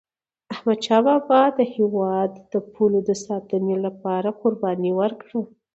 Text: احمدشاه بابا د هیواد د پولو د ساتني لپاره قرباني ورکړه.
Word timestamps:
احمدشاه 0.53 1.01
بابا 1.05 1.41
د 1.57 1.59
هیواد 1.75 2.31
د 2.51 2.53
پولو 2.73 2.99
د 3.09 3.11
ساتني 3.25 3.75
لپاره 3.85 4.29
قرباني 4.41 4.91
ورکړه. 4.99 5.39